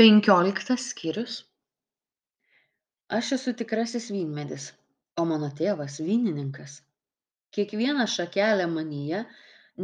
penkioliktas 0.00 0.88
skyrius. 0.90 1.34
Aš 3.18 3.32
esu 3.36 3.52
tikrasis 3.58 4.08
vynmedis 4.10 4.72
o 5.16 5.24
mano 5.30 5.50
tėvas 5.58 6.00
vynininkas. 6.02 6.80
Kiekvieną 7.54 8.06
šakelę 8.10 8.66
manyje 8.70 9.20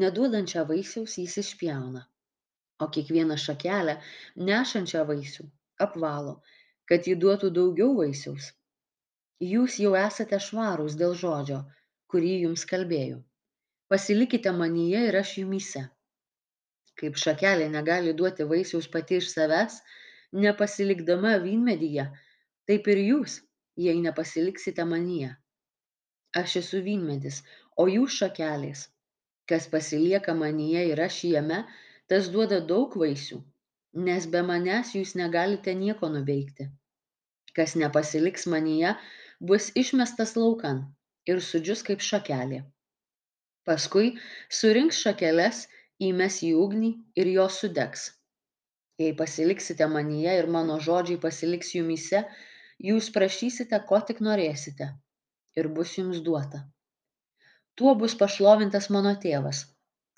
neduodančią 0.03 0.65
vaisiaus 0.71 1.15
jis 1.23 1.37
išpjauna. 1.45 2.03
O 2.83 2.89
kiekvieną 2.97 3.37
šakelę 3.39 3.95
nešančią 4.49 5.05
vaisių 5.13 5.47
apvalo 5.87 6.41
kad 6.91 7.07
ji 7.07 7.15
duotų 7.23 7.53
daugiau 7.55 7.93
vaisiaus. 8.01 8.51
Jūs 9.47 9.79
jau 9.79 9.95
esate 9.95 10.41
švarūs 10.43 10.97
dėl 10.99 11.15
žodžio 11.21 11.61
kurį 12.11 12.33
jums 12.49 12.67
kalbėjau. 12.67 13.21
Pasilikite 13.93 14.51
manyje 14.51 15.05
ir 15.07 15.19
aš 15.21 15.37
jumyse. 15.39 15.85
Kaip 16.99 17.21
šakelė 17.23 17.71
negali 17.71 18.13
duoti 18.19 18.47
vaisiaus 18.51 18.91
pati 18.91 19.21
iš 19.23 19.31
savęs 19.31 19.79
nepasilikdama 20.33 21.37
vynmedyje 21.45 22.07
taip 22.71 22.89
ir 22.95 23.03
jūs 23.05 23.41
jei 23.77 24.01
nepasiliksite 24.01 24.85
manyje. 24.85 25.35
Aš 26.37 26.57
esu 26.63 26.83
vynmedis 26.87 27.43
o 27.77 27.89
jūs 27.91 28.19
šakelės. 28.23 28.89
Kas 29.51 29.67
pasilieka 29.71 30.35
manyje 30.35 30.85
ir 30.93 31.01
aš 31.07 31.25
jame 31.27 31.65
tas 32.07 32.29
duoda 32.31 32.61
daug 32.73 32.95
vaisių 33.03 33.41
nes 33.93 34.27
be 34.31 34.43
manęs 34.47 34.95
jūs 34.95 35.17
negalite 35.19 35.75
nieko 35.75 36.09
nuveikti. 36.09 36.69
Kas 37.55 37.75
nepasiliks 37.75 38.47
manyje 38.47 38.95
bus 39.41 39.71
išmestas 39.75 40.37
laukan 40.37 40.85
ir 41.27 41.43
sudžius 41.43 41.83
kaip 41.83 42.01
šakelė. 42.01 42.63
Paskui 43.67 44.15
surinks 44.49 45.03
šakeles 45.03 45.67
įmes 45.99 46.43
į 46.47 46.55
ugnį 46.55 46.93
ir 47.17 47.27
jos 47.35 47.59
sudegs 47.61 48.11
jei 49.01 49.17
pasiliksite 49.23 49.89
manyje 49.95 50.37
ir 50.43 50.49
mano 50.59 50.79
žodžiai 50.87 51.21
pasiliks 51.25 51.75
jumyse 51.79 52.23
jūs 52.91 53.11
prašysite 53.17 53.81
ko 53.89 54.01
tik 54.11 54.23
norėsite 54.29 54.93
ir 55.57 55.73
bus 55.77 55.97
jums 55.99 56.23
duota. 56.27 56.65
Tuo 57.77 57.95
bus 58.01 58.17
pašlovintas 58.23 58.91
mano 58.97 59.17
tėvas 59.25 59.67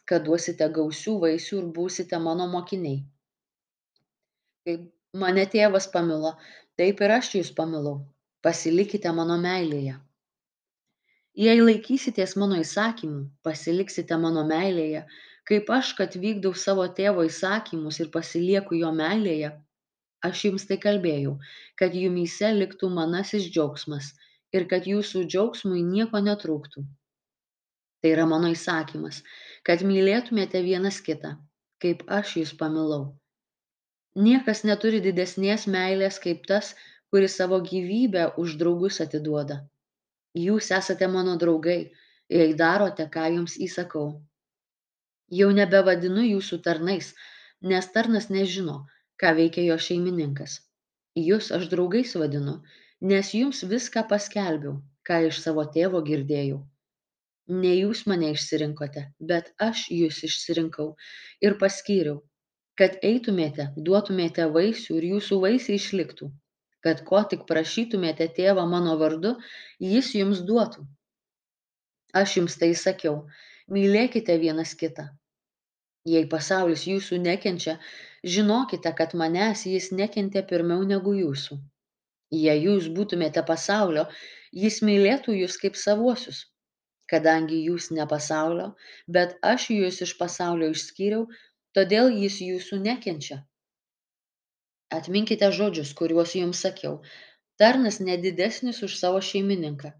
kad 0.08 0.24
duosite 0.26 0.68
gausių 0.76 1.18
vaisių 1.24 1.58
ir 1.60 1.68
būsite 1.76 2.18
mano 2.22 2.48
mokiniai. 2.54 3.02
Kaip 4.66 4.88
mane 5.24 5.44
tėvas 5.54 5.88
pamilo 5.92 6.34
taip 6.80 7.02
ir 7.04 7.14
aš 7.18 7.34
jus 7.38 7.52
pamilau. 7.58 8.00
Pasilikite 8.42 9.12
mano 9.14 9.36
meilėje. 9.42 9.94
Jei 11.38 11.60
laikysitės 11.62 12.34
mano 12.36 12.58
įsakymų 12.60 13.22
pasiliksite 13.46 14.18
mano 14.24 14.42
meilėje 14.48 15.04
kaip 15.48 15.70
aš 15.74 15.92
kad 15.98 16.14
vykdau 16.24 16.54
savo 16.64 16.86
tėvo 16.98 17.24
įsakymus 17.28 17.98
ir 18.04 18.10
pasilieku 18.16 18.78
jo 18.78 18.90
meilėje 18.98 19.52
aš 20.28 20.44
jums 20.46 20.66
tai 20.68 20.78
kalbėjau 20.82 21.36
kad 21.80 21.96
jumyse 21.98 22.50
liktų 22.58 22.90
manasis 22.98 23.48
džiaugsmas 23.54 24.12
ir 24.58 24.68
kad 24.72 24.86
jūsų 24.90 25.24
džiaugsmui 25.32 25.82
nieko 25.86 26.20
netrūktų. 26.28 26.84
Tai 28.02 28.12
yra 28.14 28.26
mano 28.30 28.52
įsakymas 28.54 29.22
kad 29.66 29.82
mylėtumėte 29.88 30.62
vienas 30.62 31.00
kitą 31.08 31.34
kaip 31.82 32.06
aš 32.20 32.36
jūs 32.38 32.54
pamilau. 32.58 33.02
Niekas 34.14 34.62
neturi 34.68 35.00
didesnės 35.02 35.66
meilės 35.74 36.20
kaip 36.22 36.46
tas 36.46 36.74
kuris 37.10 37.34
savo 37.40 37.58
gyvybę 37.66 38.28
už 38.42 38.58
draugus 38.60 39.00
atiduoda. 39.04 39.62
Jūs 40.38 40.70
esate 40.78 41.08
mano 41.14 41.34
draugai 41.40 41.80
jei 42.32 42.52
darote 42.56 43.08
ką 43.14 43.26
jums 43.34 43.58
įsakau 43.66 44.12
jau 45.40 45.48
nebevadinu 45.56 46.24
jūsų 46.28 46.60
tarnais 46.66 47.12
nes 47.70 47.86
tarnas 47.94 48.28
nežino 48.34 48.74
ką 49.22 49.30
veikia 49.38 49.62
jo 49.68 49.76
šeimininkas. 49.86 50.58
Jus 51.14 51.50
aš 51.56 51.68
draugais 51.72 52.14
vadinu 52.18 52.56
nes 53.12 53.30
jums 53.38 53.62
viską 53.72 54.02
paskelbiau 54.10 54.80
ką 55.08 55.20
iš 55.28 55.38
savo 55.44 55.64
tėvo 55.76 56.02
girdėjau. 56.08 56.58
Ne 57.62 57.72
jūs 57.76 58.02
mane 58.10 58.32
išsirinkote 58.34 59.04
bet 59.30 59.52
aš 59.68 59.86
jus 60.00 60.18
išsirinkau 60.28 60.88
ir 61.46 61.56
paskyriau 61.62 62.18
kad 62.80 62.98
eitumėte 63.06 63.68
duotumėte 63.88 64.48
vaisių 64.56 64.98
ir 64.98 65.08
jūsų 65.14 65.40
vaisiai 65.46 65.78
išliktų. 65.78 66.30
Kad 66.82 67.04
ko 67.06 67.22
tik 67.30 67.46
prašytumėte 67.46 68.26
tėvą 68.38 68.66
mano 68.66 68.96
vardu 68.98 69.36
jis 69.92 70.14
jums 70.18 70.42
duotų. 70.48 70.82
Aš 72.22 72.38
jums 72.40 72.58
tai 72.58 72.72
sakiau. 72.74 73.20
Mylėkite 73.70 74.34
vienas 74.42 74.74
kitą 74.74 75.06
jei 76.10 76.24
pasaulis 76.30 76.84
jūsų 76.88 77.18
nekenčia 77.24 77.76
žinokite 78.34 78.92
kad 78.98 79.14
manęs 79.18 79.66
jis 79.70 79.90
nekentė 79.98 80.42
pirmiau 80.52 80.86
negu 80.86 81.14
jūsų. 81.18 81.58
Jei 82.32 82.62
jūs 82.64 82.88
būtumėte 82.96 83.44
pasaulio 83.46 84.06
jis 84.64 84.80
mylėtų 84.88 85.36
jus 85.36 85.58
kaip 85.62 85.78
savuosius. 85.78 86.46
Kadangi 87.12 87.58
jūs 87.68 87.90
ne 87.92 88.06
pasaulio 88.08 88.68
bet 89.16 89.36
aš 89.42 89.70
jus 89.70 90.00
iš 90.06 90.14
pasaulio 90.18 90.70
išskyriau 90.74 91.26
todėl 91.76 92.10
jis 92.24 92.40
jūsų 92.40 92.80
nekenčia. 92.86 93.42
Atminkite 94.92 95.50
žodžius 95.58 95.92
kuriuos 95.98 96.34
jums 96.36 96.64
sakiau. 96.66 97.00
Tarnas 97.60 98.00
nedidesnis 98.00 98.82
už 98.82 98.96
savo 98.98 99.20
šeimininką. 99.20 99.92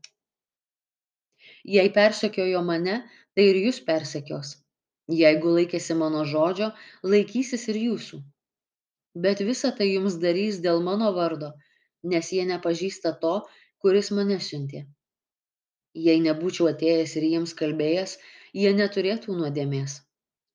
Jei 1.64 1.92
persekiojo 1.94 2.64
mane 2.66 2.98
tai 3.36 3.44
ir 3.52 3.60
jus 3.66 3.78
persekios 3.86 4.56
jeigu 5.18 5.56
laikėsi 5.58 5.98
mano 6.04 6.24
žodžio 6.34 6.70
laikysis 7.14 7.68
ir 7.72 7.80
jūsų. 7.86 8.22
Bet 9.24 9.44
visa 9.50 9.72
tai 9.78 9.92
jums 9.92 10.16
darys 10.22 10.62
dėl 10.64 10.80
mano 10.88 11.12
vardo 11.16 11.52
nes 12.02 12.32
jie 12.34 12.44
nepažįsta 12.48 13.14
to 13.22 13.32
kuris 13.82 14.10
mane 14.18 14.38
siuntė. 14.48 14.84
Jei 16.06 16.20
nebūčiau 16.24 16.70
atėjęs 16.72 17.16
ir 17.20 17.26
jiems 17.30 17.54
kalbėjęs 17.58 18.16
jie 18.62 18.72
neturėtų 18.78 19.36
nuodėmės. 19.38 20.00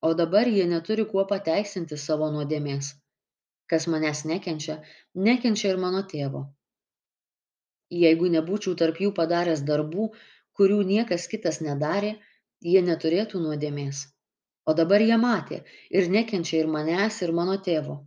O 0.07 0.13
dabar 0.18 0.50
jie 0.53 0.66
neturi 0.69 1.06
kuo 1.12 1.25
pateisinti 1.29 1.97
savo 1.97 2.29
nuodėmės. 2.34 2.94
Kas 3.72 3.88
manęs 3.94 4.24
nekenčia 4.31 4.78
nekenčia 5.29 5.74
ir 5.74 5.81
mano 5.84 6.03
tėvo. 6.13 6.45
Jeigu 8.03 8.31
nebūčiau 8.31 8.75
tarp 8.79 9.00
jų 9.03 9.13
padaręs 9.19 9.63
darbų 9.68 10.12
kurių 10.59 10.81
niekas 10.91 11.28
kitas 11.31 11.62
nedarė 11.63 12.16
jie 12.72 12.81
neturėtų 12.84 13.44
nuodėmės 13.44 14.06
o 14.67 14.75
dabar 14.79 15.03
jie 15.09 15.17
matė 15.23 15.59
ir 16.00 16.09
nekenčia 16.16 16.61
ir 16.61 16.72
manęs 16.75 17.22
ir 17.25 17.33
mano 17.39 17.57
tėvo. 17.67 17.97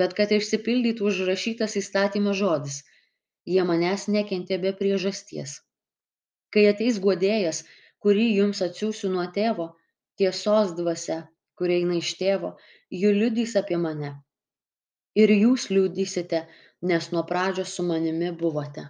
Bet 0.00 0.14
kad 0.18 0.34
išsipildytų 0.36 1.08
užrašytas 1.10 1.76
įstatymo 1.80 2.34
žodis 2.42 2.82
jie 3.54 3.64
manęs 3.70 4.06
nekentė 4.14 4.60
be 4.64 4.74
priežasties. 4.80 5.56
Kai 6.52 6.68
ateis 6.72 7.00
guodėjas 7.06 7.64
kurį 8.04 8.28
jums 8.40 8.62
atsiųsiu 8.66 9.10
nuo 9.14 9.26
tėvo 9.38 9.72
tiesos 10.20 10.74
dvasia 10.78 11.18
kuri 11.58 11.80
eina 11.80 11.98
iš 11.98 12.14
tėvo 12.20 12.54
ji 13.00 13.10
liudys 13.20 13.56
apie 13.60 13.80
mane. 13.84 14.12
Ir 15.22 15.32
jūs 15.34 15.68
liudysite 15.74 16.44
nes 16.90 17.10
nuo 17.14 17.24
pradžios 17.32 17.74
su 17.74 17.84
manimi 17.90 18.30
buvote 18.42 18.84